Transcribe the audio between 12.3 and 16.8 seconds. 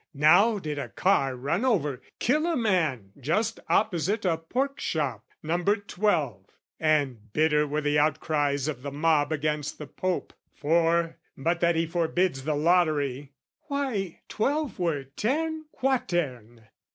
"The Lottery, why, twelve were Tern Quatern!